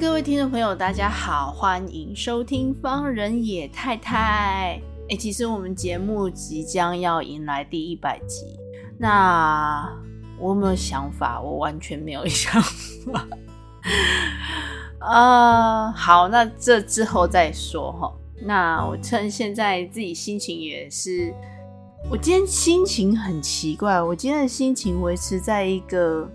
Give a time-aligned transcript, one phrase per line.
[0.00, 4.80] 各位听众朋友，大家好，欢迎收听方人野太太。
[5.10, 8.58] 诶，其实我们节目即将要迎来第一百集，
[8.98, 9.86] 那
[10.38, 11.38] 我有没有想法？
[11.42, 13.28] 我完全没有想法。
[15.00, 18.10] 呃，好，那这之后再说哈。
[18.40, 21.34] 那我趁现在自己心情也是，
[22.10, 26.26] 我今天心情很奇怪，我今天的心情维持在一个。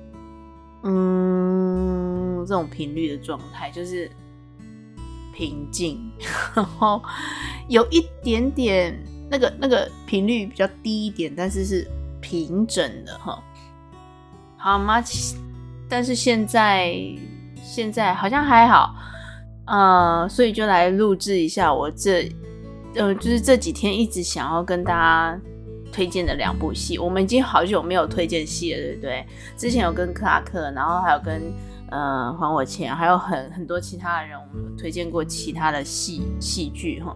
[0.84, 4.10] 嗯，这种频率的状态就是
[5.34, 6.00] 平静，
[6.56, 7.02] 然后
[7.68, 8.98] 有一点点
[9.30, 11.88] 那个那个频率比较低一点，但是是
[12.22, 13.44] 平整的哈。
[14.58, 15.04] 好吗？
[15.90, 16.96] 但是现在
[17.56, 18.94] 现在好像还好，
[19.66, 22.32] 呃，所以就来录制一下我这
[22.96, 25.40] 呃，就是这几天一直想要跟大家。
[25.92, 29.26] 推荐的两部戏，我们已经好久没有推荐戏了，对不对？
[29.56, 31.42] 之前有跟克拉克，然后还有跟
[31.90, 37.16] 呃还我钱，还有很很多其他的人，我们有推荐过其他的戏戏剧哈。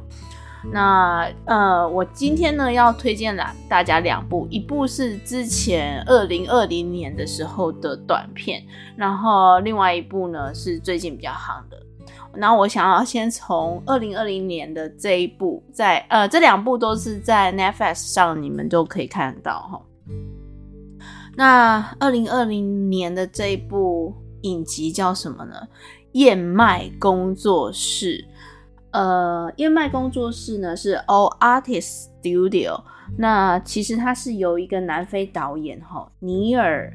[0.71, 8.63] 那呃，我今天呢要推荐两大家两部，一部是之前二零二零年的时候的短片，
[8.95, 11.81] 然后另外一部呢是最近比较夯的。
[12.33, 19.81] 然后我想要先从二零二零年的这一部，在呃这两部都是在 Netflix 上，你们都可以看到哈。
[21.35, 25.55] 那二零二零年的这一部影集叫什么呢？
[26.13, 28.25] 燕麦工作室。
[28.91, 32.81] 呃，燕麦工作室呢是 All Artists Studio。
[33.17, 36.91] 那其实它是由一个南非导演哈尼尔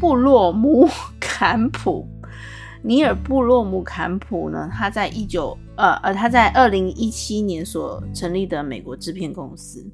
[0.00, 0.88] 布洛姆
[1.20, 2.06] 坎普。
[2.82, 4.68] 尼尔布洛姆坎普呢？
[4.72, 9.84] 他在一九呃呃，他在二零一七年所成立的美国制片公司。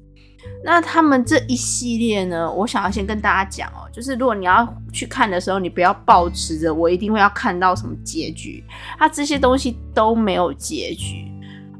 [0.63, 8.63] 那他们这一系列呢，我想要先跟大家讲哦，就是如果你要去看的时候，你不要抱持着我一定会要看到什么结局，
[8.97, 11.29] 他这些东西都没有结局。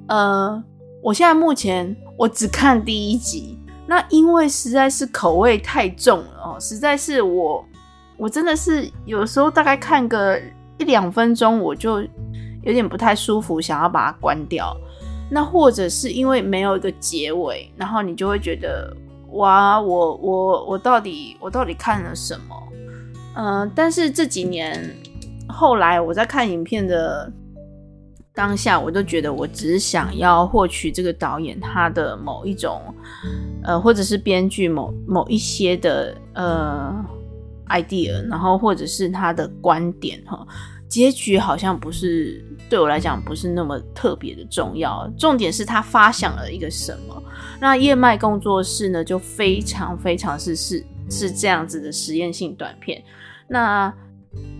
[0.09, 0.61] 呃，
[1.01, 7.65] 我现在目前我只看第一集，那因为实在是口味太重了哦，实在是我
[8.17, 10.37] 我真的是有时候大概看个。
[10.79, 12.01] 一两分钟我就
[12.63, 14.75] 有点不太舒服，想要把它关掉。
[15.29, 18.95] 那或者是因为没有一个结尾，然后你就会觉得
[19.31, 22.55] 哇，我我我到底我到底看了什么？
[23.35, 24.95] 嗯、但是这几年
[25.47, 27.31] 后来我在看影片的
[28.33, 32.81] 当下，我都觉得我只是想要获取这个导演他的某一种
[33.63, 37.05] 呃，或者是编剧某某一些的呃。
[37.69, 40.45] idea，然后或者是他的观点哈，
[40.89, 47.23] 结局好像不是对我来讲不是那么特别的重要，重点是他发想了一个什么。
[47.59, 53.03] 那燕麦工作室呢，就非常非常是是是这样子的实验性短片。
[53.47, 53.93] 那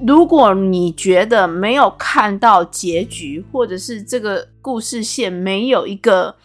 [0.06, 6.36] 如果你觉得没有看到结局，或者是这个故事线没有一个。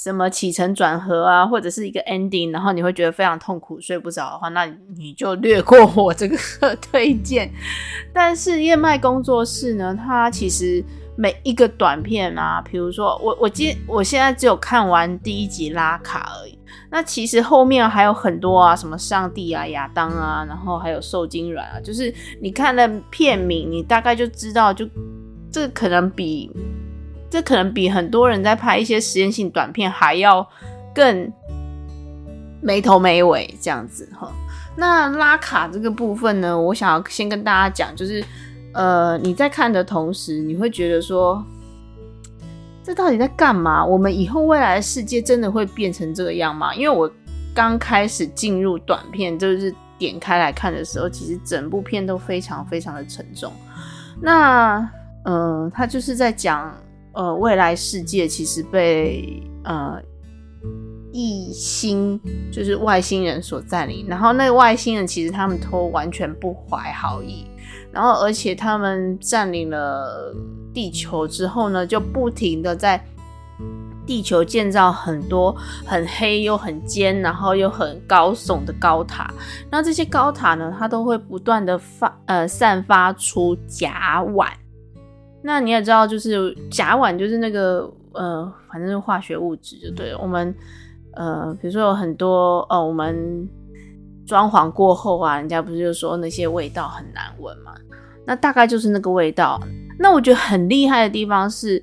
[0.00, 4.64] 什么起承转合啊，或者是一个 ending，然后你会觉得非常痛苦，睡不着的话，那
[4.96, 6.36] 你就略过我这个
[6.80, 7.50] 推荐。
[8.14, 10.84] 但是燕麦工作室呢，它其实
[11.16, 16.56] 每一个短片啊，比如说我我今我现在只有看完第一集拉卡而已，
[16.92, 24.92] 那其实后面还有很多啊，什么上帝啊、亚当啊，然后还有受精卵啊，就是你看了片名，你大概就知道就，就
[25.50, 26.52] 这可能比。
[27.30, 30.46] 这可能比很多人在拍一些实验性短片还要
[30.94, 31.30] 更
[32.62, 34.32] 没头没尾这样子哈。
[34.76, 38.24] 那拉卡这个部分呢，我想要先跟大家讲，就是
[38.72, 41.44] 呃，你在看的同时，你会觉得说，
[42.82, 43.84] 这到底在干嘛？
[43.84, 46.74] 我们以后未来的世界真的会变成这个样吗？
[46.74, 47.10] 因为我
[47.54, 53.52] 刚开始进入短片，就是点开来看的时候，其实整部片都非常非常的沉重。
[54.20, 54.88] 那
[55.24, 56.74] 呃，他就是在讲。
[57.12, 60.00] 呃，未来世界其实被呃
[61.12, 62.20] 异星，
[62.52, 64.06] 就是外星人所占领。
[64.08, 67.46] 然后那个外星人其实他们都完全不怀好意。
[67.90, 70.34] 然后而且他们占领了
[70.72, 73.02] 地球之后呢，就不停的在
[74.06, 79.32] 地球建造很多很黑又很尖，然后又很高耸的高塔。
[79.70, 84.46] 那这些高塔呢，它都会不断的发呃散发出甲烷。
[85.42, 90.18] 那你也知道，就是甲烷就是那个呃，反正是化学物质就对了。
[90.18, 90.54] 我们
[91.14, 93.48] 呃，比如说有很多呃，我们
[94.26, 97.72] 装潢过后啊，人家不是就说那些味道很难闻嘛？
[98.26, 99.60] 那大概就是那个味道。
[99.98, 101.82] 那我觉得很厉害的地方是，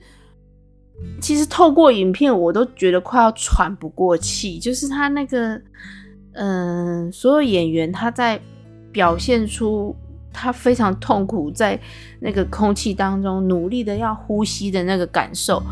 [1.19, 4.59] 其实透过影片，我都觉得快要喘不过气。
[4.59, 5.59] 就是他那个，
[6.33, 8.39] 嗯、所有演员他在
[8.91, 9.95] 表现出
[10.35, 11.79] 他非常痛苦，在
[12.19, 15.63] 那个空气当中努力的要呼吸的那个感受，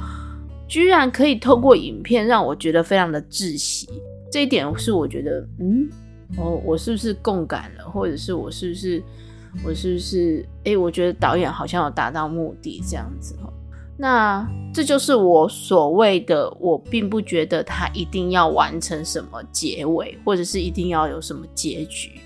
[0.67, 3.87] 居然可以透过影片让我觉得非常的窒息。
[4.31, 5.87] 这一点是我觉得，嗯，
[6.37, 9.03] 哦，我是不是共感了，或者是我是不是？
[9.63, 10.43] 我是不是？
[10.63, 13.53] 哎、我觉得导演好像有达到目的这样子哦。
[13.95, 14.43] 那
[14.73, 22.19] 这就是我所谓的，我并不觉得他一定要完成什么结尾，或者是一定要有什么结局。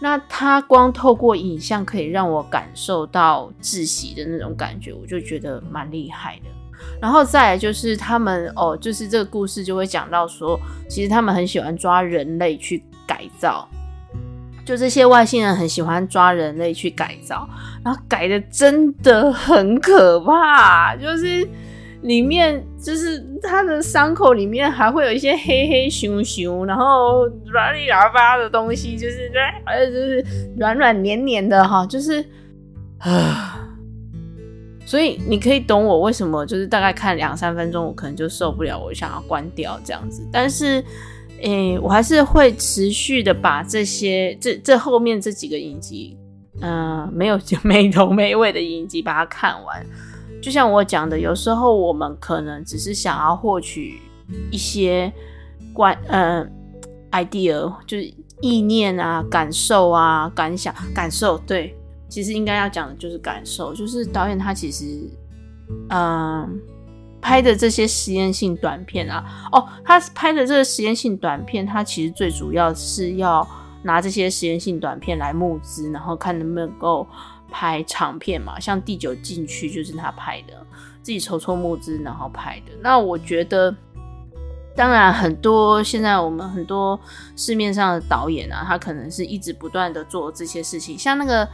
[0.00, 6.50] 那他光透过影像可以让我感受到窒息的那种感觉，我就觉得蛮厉害的。
[7.00, 10.58] 然后再来就是他们哦，就是这个故事就会讲到说，
[10.88, 13.68] 其实他们很喜欢抓人类去改造。
[14.64, 17.48] 就这些外星人很喜欢抓人类去改造，
[17.84, 20.94] 然后改的真的很可怕。
[20.96, 21.48] 就是
[22.02, 29.30] 里面，就是他的伤口里面还会有一些黑黑熊熊，然后软里喇叭的东西，就是
[29.64, 30.24] 好像就是
[30.56, 32.24] 软软黏黏的哈，就是
[32.98, 33.68] 啊。
[34.84, 40.26] 所以你可以懂我为什么，就是大概看两三分钟，我可能就受不了，我想要关掉这样子。
[40.32, 40.84] 但是。
[41.42, 46.14] 诶、我还是会持续的把这些这这后面这几个影集，
[46.60, 49.86] 嗯、没有就没头没尾的影集把它看完。
[50.42, 54.00] 就像我讲的，有时候我们可能只是想要获取
[54.50, 55.12] 一些
[55.72, 56.46] 观呃
[57.12, 61.36] idea，就是意念啊、感受啊、感想、感受。
[61.38, 61.76] 对，
[62.08, 65.10] 其实应该要讲的就是感受，就是导演他其实，
[65.90, 66.60] 嗯、
[67.20, 73.46] 拍的这些实验性短片啊，哦，他拍的这个实验性短片，他其实最主要是要
[73.82, 77.06] 拿这些实验性短片来募资，然后看能不能够
[77.50, 78.58] 拍长片嘛。
[78.58, 80.54] 像《第九禁区》就是他拍的，
[81.02, 82.72] 自己筹措募资然后拍的。
[82.80, 83.74] 那我觉得，
[84.74, 86.98] 当然很多现在我们很多
[87.36, 91.48] 市面上的导演啊，他可能是一直不断的做这些事情，像那个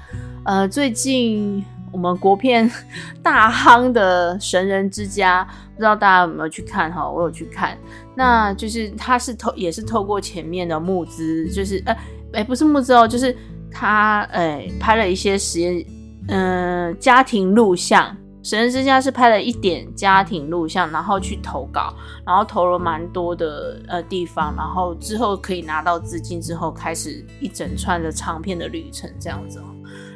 [0.44, 1.64] 呃最近。
[1.92, 2.70] 我们国片
[3.22, 5.42] 大夯的《神人之家》，
[5.74, 7.08] 不知道大家有没有去看哈？
[7.08, 7.78] 我有去看，
[8.14, 11.96] 那就是他是透也是透过前面的募资，就是呃，
[12.34, 13.34] 哎、不是募资哦，就是
[13.78, 15.84] 他诶、拍了一些实验，
[16.28, 18.10] 嗯、家庭录像，
[18.42, 21.94] 《神人之家》是拍了一点家庭录像，然后去投稿，
[22.24, 29.64] 然后投了蛮多的呃地方，然后之后可以拿到资金之后，开始一整串的长片的旅程这样子哦。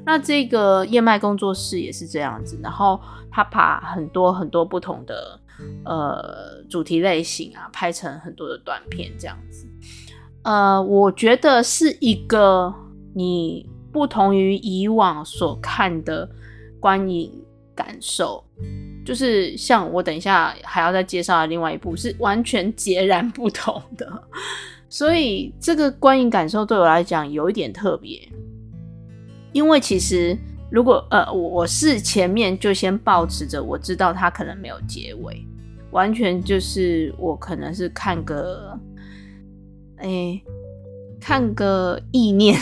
[0.07, 2.99] 那这个燕麦工作室也是这样子，然后
[3.31, 5.39] 他把很多很多不同的
[5.85, 9.67] 呃主题类型啊拍成很多的短片这样子，
[10.45, 12.75] 呃，我觉得是一个
[13.15, 16.29] 你不同于以往所看的
[16.79, 17.33] 观影
[17.75, 18.45] 感受，
[19.05, 24.23] 就是像我等一下还要再介绍的另外一部是完全截然不同的，
[24.89, 28.21] 所以这个观影感受对我来讲有一点特别。
[29.53, 30.39] 因为其实，
[30.71, 35.45] 如果呃，我是前面就先抱持着我知道他可能没有结尾，
[35.91, 38.79] 完全就是我可能是看个，
[39.97, 40.41] 哎、
[41.21, 42.59] 看个意念。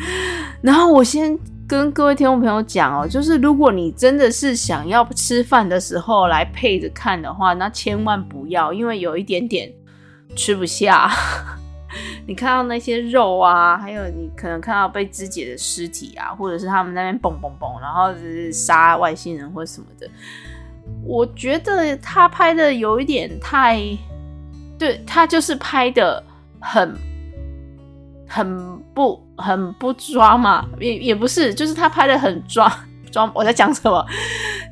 [0.62, 9.72] 然后我先跟各位听众朋友讲哦，就是如果你真的是想要吃饭的时候来配着看的话，那千万不要，因为有一点点
[10.34, 11.10] 吃不下。
[12.26, 20.06] 你看到那些肉啊，还有你可能看到被肢解的尸体啊，或者是他们那边蹦蹦蹦，然后是杀外星人或什么的，
[21.04, 23.80] 我觉得他拍的有一点太，
[24.78, 26.22] 对，他就是拍的
[26.60, 26.94] 很
[28.26, 32.70] 很不很不抓嘛，也也不是，就是他拍的很抓
[33.10, 33.30] 抓。
[33.34, 34.04] 我在讲什么？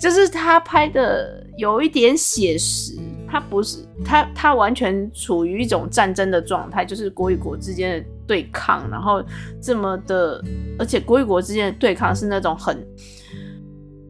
[0.01, 2.99] 就是他拍的有一点写实。
[3.27, 9.21] 他不是他，他完全处于一种战争的状态，就是国与国之间的对抗，然后
[9.61, 10.41] 这么的，
[10.79, 12.87] 而且国与国之间的对抗是那种很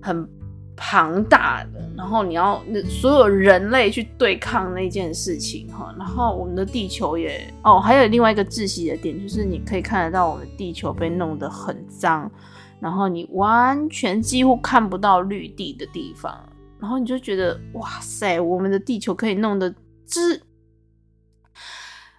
[0.02, 0.28] 很
[0.76, 12.30] 庞大的，然后你要所有人类去对抗那件事情哈，然后我们的地球也哦，还有另外一个窒息的点，就是你可以看得到我们地球被弄得很脏，
[12.80, 16.36] 然后你完全几乎看不到绿地的地方。
[16.80, 19.74] 然后你就觉得哇塞，我们的地球可以弄得
[20.06, 20.42] 之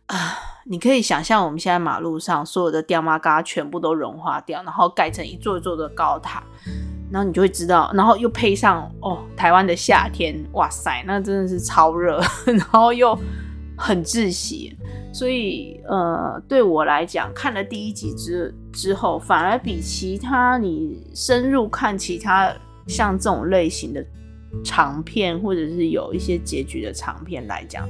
[0.07, 6.43] 啊、你可以想象我们现在马路上所有的吊马嘎全部都融化掉，然后盖成一座一座的高塔，
[7.15, 13.17] 然后你就会知道，然后又配上哦台湾的夏天，哇塞，那真的是超热， 然后又
[13.77, 14.77] 很窒息。
[15.13, 22.53] 所以，呃，对我来讲，看了第一集之之后，反而比其他你深入看其他
[22.85, 24.05] 像这种类型的
[24.61, 27.87] 长片，或者是有一些结局的长片来讲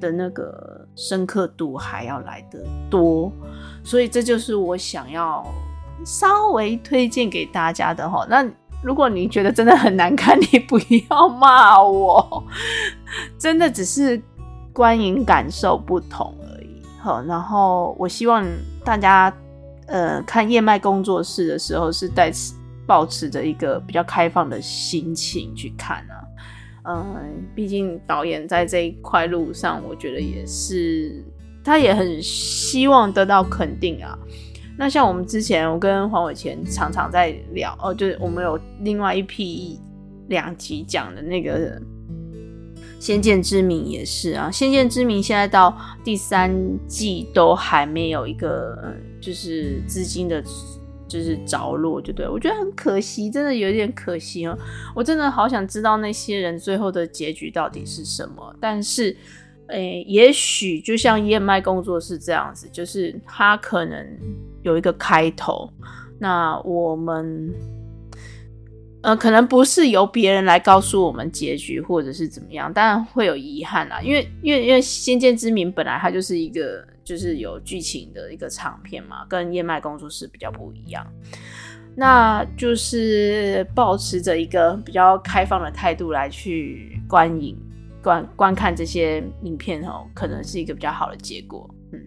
[0.00, 2.58] 的那个深刻度还要来得
[2.90, 3.30] 多。
[3.84, 5.46] 所以，这就是我想要
[6.04, 8.26] 稍微推荐给大家的哈。
[8.28, 8.44] 那
[8.84, 12.44] 如果你觉得真的很难看，你不要骂我，
[13.38, 14.20] 真的只是
[14.74, 16.32] 观影感受不同。
[17.00, 18.46] 好，然后我希望
[18.84, 19.34] 大家，
[19.86, 22.54] 呃，看夜麦工作室的时候是带持
[22.86, 26.24] 抱持着一个比较开放的心情去看啊，
[26.84, 31.24] 嗯、毕竟导演在这一块路上，我觉得也是，
[31.62, 34.18] 他也很希望得到肯定啊。
[34.78, 39.78] 那像我们之前，我跟黄伟贤常常在聊，哦，就是我们有另外一批
[40.28, 41.80] 两集讲的那个。
[43.00, 46.50] 先见之明也是啊，先见之明现在到第三
[46.88, 50.42] 季都还没有一个，就是资金的，
[51.06, 54.56] 就是着落，就对，我觉得很可惜，真的有点可惜哦。
[54.94, 58.56] 我真的好想知道那些人最后的结局到底是什么。
[58.58, 59.14] 但是，
[59.68, 64.06] 诶、也许就像燕麦工作室这样子，就是他可能
[64.62, 65.70] 有一个开头，
[66.18, 67.52] 那我们。
[69.02, 74.00] 呃，可能不是由别人来告诉我们结局，或者是怎么样，当然会有遗憾啦。
[74.00, 81.06] 因为，因为，因为《先见之明》本来它就是一个，就是有剧情的一个长片嘛，跟燕麦工作室比较不一样。
[81.94, 87.54] 那就是保持着一个比较开放的态度来去观影、
[88.04, 91.68] 观观看这些影片哦，可能是一个比较好的结果。
[91.92, 91.98] 嗯，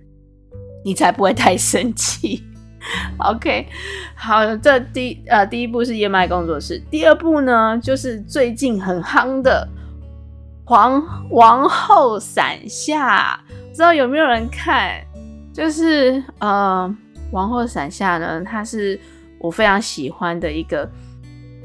[0.86, 2.44] 你才不会太生气。
[3.18, 3.68] OK，
[4.16, 9.68] 好，这第呃第一部是夜麦工作室，第二部呢就是最近很夯的
[10.70, 15.04] 《皇王后伞下》，不知道有没有人看？
[15.52, 16.96] 就是呃
[17.32, 18.98] 《王后伞下》呢，她是
[19.40, 20.90] 我非常喜欢的一个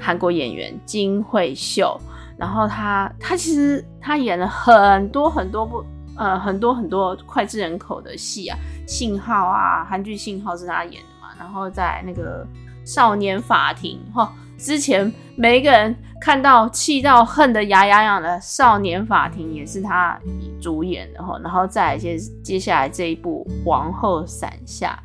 [0.00, 2.00] 韩国演员金惠秀，
[2.42, 5.84] 然后他，他其实他演了很多很多部
[6.16, 8.58] 呃很多很多脍炙人口的戏啊，
[8.90, 11.28] 《信号》啊，韩剧《信号》是他演的嘛。
[11.38, 12.44] 然后在那个
[12.84, 20.18] 少年法庭哈，之前每一个人看到气到恨得牙痒痒的少年法庭也是他
[20.60, 25.00] 主演的哈，然后再接接下来这一部王后伞下，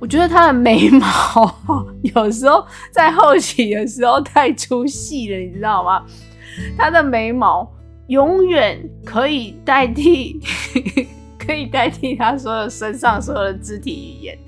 [0.00, 1.54] 我觉得他的眉毛
[2.14, 6.02] 有时候在后期的时候太出戏了，你知道吗？
[6.76, 7.70] 他的眉毛
[8.08, 10.40] 永远可以代替，
[11.38, 14.38] 可以代替他所有身上所有的肢体语言。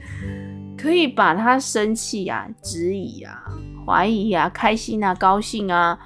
[0.76, 3.40] 可以把他生气啊、质疑啊、
[3.87, 5.97] 怀疑啊、开心啊、高兴啊，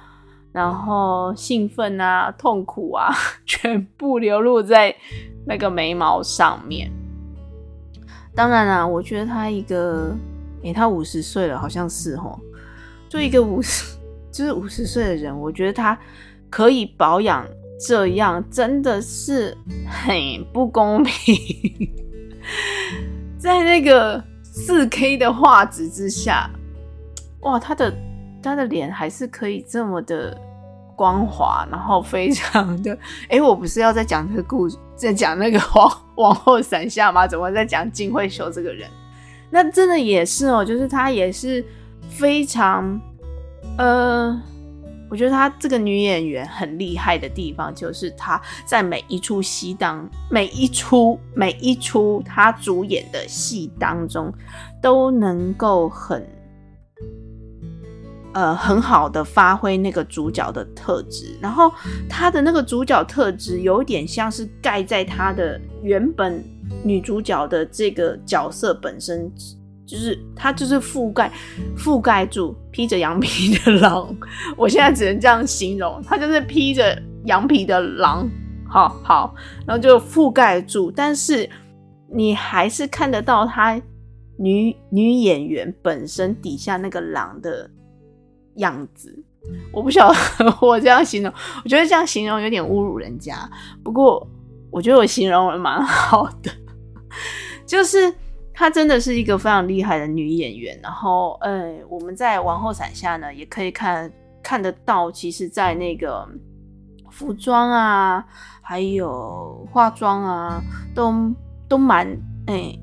[0.51, 3.11] 然后兴奋啊、痛苦啊，
[3.47, 4.95] 全部流露在
[5.47, 6.91] 那个眉毛上面。
[8.37, 10.15] 当然啦、我觉得他一个，
[10.61, 12.37] 诶、他五十岁了，好像是齁，
[13.09, 13.97] 就一个五十，
[14.31, 15.97] 就是五十岁的人，我觉得他
[16.49, 17.43] 可以保养
[17.79, 20.13] 这样，真的是很
[20.53, 21.35] 不公平，
[23.39, 24.23] 在那个。
[24.59, 26.49] 四 K 的画质之下，
[27.41, 27.93] 哇，他的
[28.41, 30.35] 他的脸还是可以这么的
[30.97, 32.97] 光滑，然后非常的，
[33.29, 37.25] 哎，我不是要在讲这个故，在讲那个王王后伞下吗？
[37.25, 38.89] 怎么在讲金惠秀这个人？
[39.51, 41.63] 那真的也是哦，就是她也是
[42.09, 42.99] 非常，
[43.77, 44.41] 呃。
[45.09, 54.29] 我觉得她这个女演员很厉害的地方，就是她在每一出戏当每一出每一出她主演的戏当中，
[54.81, 56.27] 都能够很
[58.37, 61.35] 呃很好的发挥那个主角的特质。
[61.41, 61.73] 然后
[62.07, 66.43] 他的那个主角特质有点像是盖在他的原本
[66.83, 69.31] 女主角的这个角色本身。
[69.89, 71.31] 就是它，就是覆盖
[71.77, 74.13] 覆盖住披着羊皮的狼，
[74.57, 78.29] 我现在只能这样形容，它就是披着羊皮的狼，
[78.67, 79.33] 好好，
[79.65, 81.49] 然后就覆盖住，但是
[82.13, 83.81] 你还是看得到他
[84.37, 87.69] 女女演员本身底下那个狼的
[88.57, 89.17] 样子。
[89.71, 90.15] 我不晓得
[90.61, 91.33] 我这样形容，
[91.63, 93.49] 我觉得这样形容有点侮辱人家，
[93.83, 94.27] 不过
[94.69, 96.51] 我觉得我形容的蛮好的，
[97.65, 98.13] 就是。
[98.59, 104.11] 她真的是一个非常厉害的女演员，然后，呃，我们在《王后伞下》呢，也可以看
[104.41, 106.27] 看得到，其实，在那个
[107.11, 108.25] 服装啊，
[108.63, 110.59] 还有化妆啊，
[110.95, 111.13] 都
[111.69, 112.07] 都蛮
[112.47, 112.75] 哎、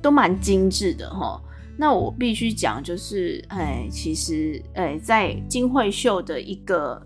[0.00, 1.42] 都蛮精致的哈。
[1.80, 7.00] 那我必须讲，就是哎，其实哎，在金惠秀的一个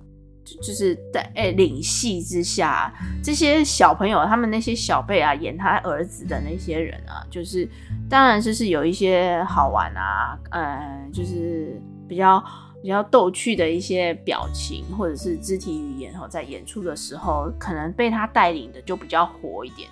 [0.62, 2.90] 就是在哎领戏之下，
[3.22, 7.68] 这些小朋友他们那些小辈啊，演他儿子的那些人啊，就是
[8.08, 12.42] 当然就是有一些好玩啊，嗯，就是比较
[12.82, 19.86] 比较逗趣的一些表情或者是肢体语言，在演出的时候，可能被他带领的就比较活一点。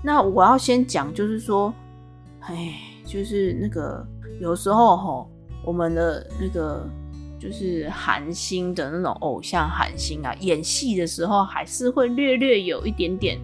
[0.00, 1.74] 那我要先讲，就是说，
[2.42, 2.72] 哎。
[3.06, 4.04] 就是那个
[4.40, 5.30] 有时候吼，
[5.64, 6.86] 我们的那个
[7.38, 13.38] 就是韩星的那种偶像韩星啊，演戏的时候还是会略略有一点点，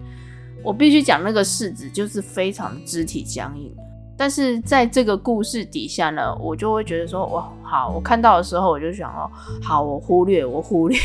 [0.61, 3.73] 我必须讲那个式子就是非常肢体僵硬。
[4.15, 9.29] 但是在这个故事底下呢，我就会觉得说，哇，好，我看到的时候我就想哦，
[9.61, 10.97] 好，我忽略，我忽略，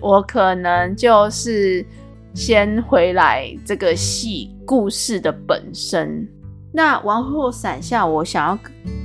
[0.00, 1.84] 我可能就是
[2.32, 6.26] 先回来这个戏故事的本身。
[6.76, 8.58] 那王后伞下，我想要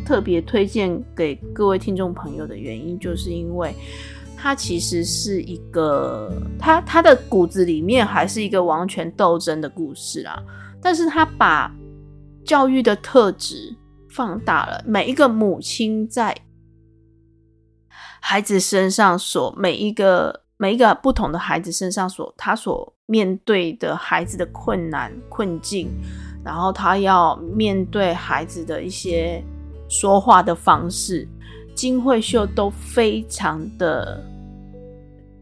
[0.06, 3.74] 特别推荐给各位听众朋友的原因，就是因为
[4.36, 10.44] 它其实是一个，它它的骨子里面还是一个王权斗争的故事啦。
[10.82, 11.74] 但是它把
[12.44, 13.74] 教育的特质
[14.10, 16.36] 放大了，每一个母亲在
[18.20, 25.90] 孩子身上所每一个每一个不同的孩子身上所他所面对的孩子的困难困境。
[26.44, 29.44] 然后他要面对孩子的一些
[29.88, 31.28] 说话的方式，
[31.76, 34.24] 金惠秀都非常的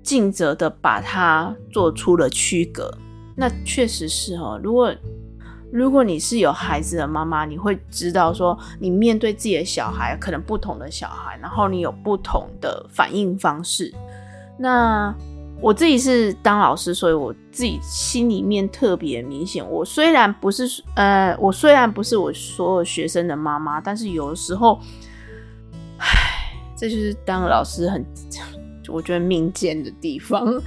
[0.03, 2.91] 尽责的把它做出了区隔。
[3.35, 4.93] 那确实是哦，如果
[5.71, 13.93] 如果你是有孩子的妈妈，你会知道说，你面对自己的小孩，可能不同的小孩，然后你有不同的反应方式。
[14.57, 15.15] 那
[15.61, 19.67] 我自己是当老师，所以我自己心里面特别明显。
[19.69, 20.63] 我虽然不是
[20.95, 24.79] 呃，我虽然不是我所有学生的妈妈，但是有的时候，
[25.97, 26.07] 唉，
[26.77, 28.05] 这就是当老师很
[28.87, 30.61] 我觉得命贱的地方。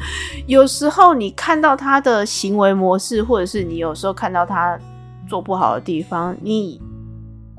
[0.46, 4.78] 有时候你看到他的行为模式，或者是你有时候看到他
[5.26, 6.78] 做不好的地方，你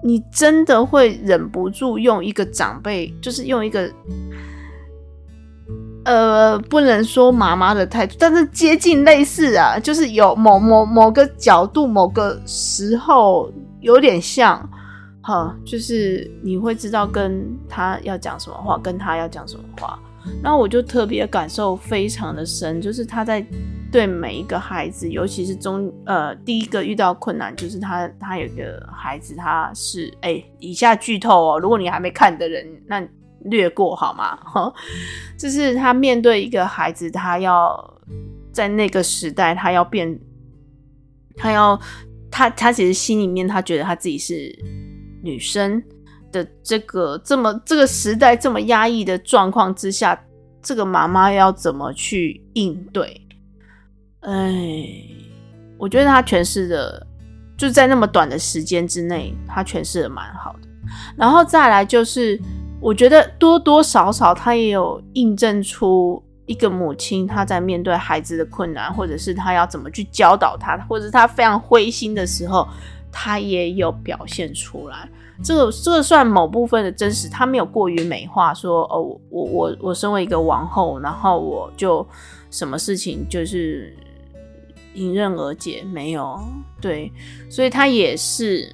[0.04, 3.92] 你真的会忍不住用一个长辈，就是用一个。
[6.06, 14.70] 呃，不能说妈妈的态度，但是接近类似啊，就是有某某某个角度、某个时候有点像，
[15.22, 19.98] 哈，就是你会知道跟他要讲什么话，跟他要讲什么话。
[20.42, 23.46] 那我就特别感受非常的深，就是他在
[23.90, 33.02] 对每一个孩子，尤其是中呃第一个遇到困难，就是他他有一个孩子，他是哎、以下剧透哦，如果你还没看的人，那。
[33.46, 34.38] 略过好吗？
[34.46, 34.74] 哈，
[35.38, 38.02] 就是他面对一个孩子，他要
[38.52, 40.20] 在那个时代，他要变，
[41.36, 41.80] 他要
[42.32, 44.54] 他他其实心里面他觉得他自己是
[45.22, 45.82] 女生
[46.32, 50.20] 的这个这么这个时代这么压抑的状况之下，
[50.62, 53.20] 这个妈妈要怎么去应对？
[54.22, 54.86] 哎，
[55.78, 57.06] 我觉得他诠释的
[57.58, 60.70] 就在那么短的时间之内，他诠释的蛮好的。
[61.18, 62.40] 然后再来就是。
[62.84, 72.68] 我觉得多多少少，他也有印证出一个母亲她在面对孩子的困难，或者是她要怎么去教导他，或者是她非常灰心的时候，
[73.10, 75.10] 她也有表现出来。
[75.42, 82.06] 这个这个算某部分的真实，她没有过于美化说，说哦，我我我身为一个王后，然后我就
[82.52, 83.96] 什么事情就是
[84.94, 86.38] 迎刃而解，没有
[86.82, 87.10] 对，
[87.50, 88.70] 所以她也是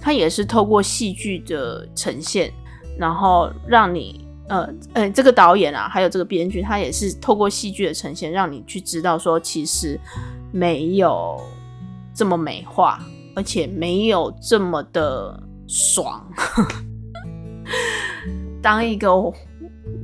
[0.00, 2.52] 她也是透过戏剧的呈现。
[2.98, 9.98] 然后让你，呃，呃，这个导演啊，还有这个编剧，他也是透过戏剧的呈现，让你去知道说，其实
[10.50, 11.40] 没有
[12.14, 12.98] 这么美化，
[13.34, 16.26] 而且没有这么的爽。
[18.62, 19.10] 当一个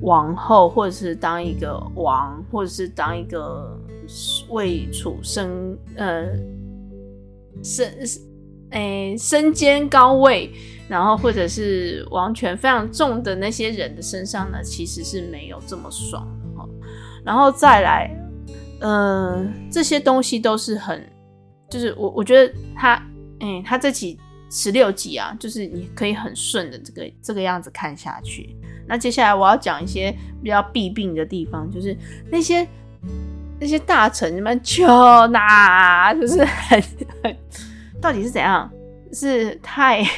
[0.01, 3.79] 王后，或者是当一个王，或者是当一个
[4.49, 6.27] 位处生，呃，
[7.63, 7.95] 身，
[8.71, 10.53] 哎，身兼高位。
[10.89, 16.67] 然后，或者是王权非常重的那些人的身上呢，其实是没有这么爽的哈。
[17.23, 18.11] 然后再来，
[18.81, 21.07] 呃，这些东西都是很，
[21.69, 22.95] 就是我我觉得他，
[23.41, 24.19] 哎，他这几
[24.51, 28.57] 十六集啊，就是你可以很顺的这个这个样子看下去。
[28.87, 30.11] 那接下来我要讲一些
[30.43, 31.95] 比较弊病的地方，就是
[32.31, 32.67] 那些
[33.61, 34.87] 那些大臣们就
[35.27, 36.83] 那，就是很
[37.23, 37.37] 很，
[38.01, 38.71] 到底是怎样？
[39.13, 40.05] 是太。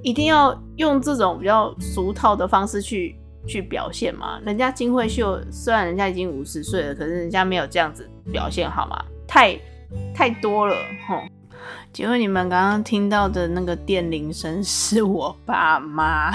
[0.00, 3.16] 一定要用这种比较俗套的方式去
[3.48, 4.38] 去表现嘛。
[4.46, 9.04] 人家金惠秀虽然人家已经五十岁了，可是人家没有这样子表现好吗？
[9.26, 9.58] 太
[10.14, 10.76] 太多了
[11.08, 11.20] 吼。
[11.92, 16.30] 请问你们刚刚听到的那个电铃声是我爸妈，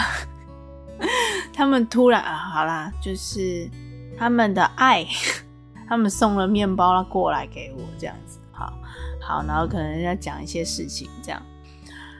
[1.55, 3.69] 他们突然啊，好啦，就是
[4.17, 5.07] 他们的爱，
[5.87, 8.39] 他们送了面包过来给我，这样子，
[9.25, 11.41] 好，然后可能要讲一些事情，这样，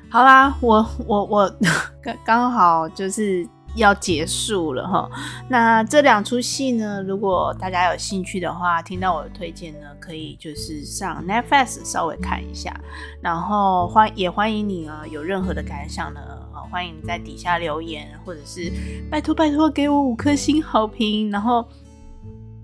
[0.10, 1.56] 好啦，我我我
[2.02, 3.48] 刚刚好就是。
[3.76, 5.10] 要结束了哈，
[5.50, 12.72] 那这两出戏呢，如果大家有兴趣的话，听到我的推荐呢，可以就是上 Netflix 稍微看一下，
[13.20, 16.22] 然后欢也欢迎你啊，有任何的感想呢，
[16.70, 18.72] 欢迎在底下留言，或者是
[19.10, 21.68] 拜托拜托给我五颗星好评，然后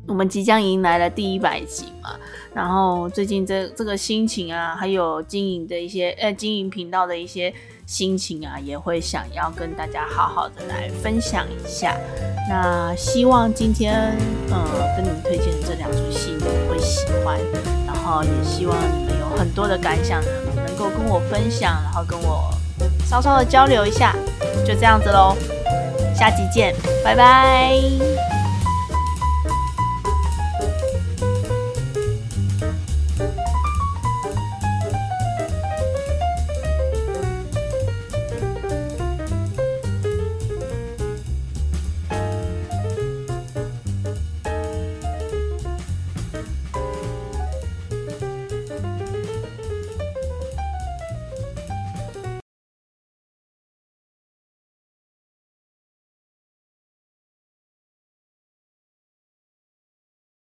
[0.09, 2.09] 我们即将迎来了第一百集嘛，
[2.53, 7.53] 然后最近这这个心情啊，还有经营的一些呃经营频道的一些。
[7.89, 11.97] 心情啊，也会想要跟大家好好的来分享一下。
[12.47, 14.15] 那希望今天，
[14.51, 17.39] 呃，跟你们推荐的这两出戏，你们会喜欢。
[17.87, 20.21] 然后也希望你们有很多的感想，
[20.55, 22.53] 能够跟我分享，然后跟我
[23.07, 24.15] 稍稍的交流一下。
[24.63, 25.35] 就这样子喽，
[26.15, 28.38] 下集见，拜拜。